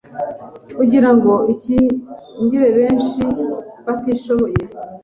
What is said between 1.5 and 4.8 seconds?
ikingire benshi batishoboye